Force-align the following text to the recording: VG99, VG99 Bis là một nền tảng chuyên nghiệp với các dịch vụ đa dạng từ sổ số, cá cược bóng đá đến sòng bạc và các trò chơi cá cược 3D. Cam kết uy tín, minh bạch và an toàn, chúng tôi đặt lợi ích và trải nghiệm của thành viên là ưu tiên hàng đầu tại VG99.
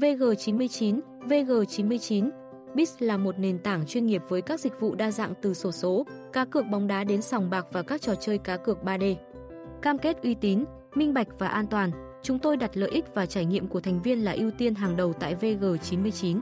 VG99, 0.00 1.00
VG99 1.28 2.30
Bis 2.74 2.94
là 2.98 3.16
một 3.16 3.38
nền 3.38 3.58
tảng 3.58 3.86
chuyên 3.86 4.06
nghiệp 4.06 4.22
với 4.28 4.42
các 4.42 4.60
dịch 4.60 4.80
vụ 4.80 4.94
đa 4.94 5.10
dạng 5.10 5.34
từ 5.42 5.54
sổ 5.54 5.72
số, 5.72 6.06
cá 6.32 6.44
cược 6.44 6.66
bóng 6.66 6.86
đá 6.86 7.04
đến 7.04 7.22
sòng 7.22 7.50
bạc 7.50 7.66
và 7.72 7.82
các 7.82 8.02
trò 8.02 8.14
chơi 8.14 8.38
cá 8.38 8.56
cược 8.56 8.78
3D. 8.84 9.14
Cam 9.82 9.98
kết 9.98 10.22
uy 10.22 10.34
tín, 10.34 10.64
minh 10.94 11.14
bạch 11.14 11.28
và 11.38 11.48
an 11.48 11.66
toàn, 11.66 11.90
chúng 12.22 12.38
tôi 12.38 12.56
đặt 12.56 12.70
lợi 12.74 12.90
ích 12.90 13.04
và 13.14 13.26
trải 13.26 13.44
nghiệm 13.44 13.66
của 13.66 13.80
thành 13.80 14.02
viên 14.02 14.24
là 14.24 14.32
ưu 14.32 14.50
tiên 14.50 14.74
hàng 14.74 14.96
đầu 14.96 15.12
tại 15.12 15.36
VG99. 15.40 16.40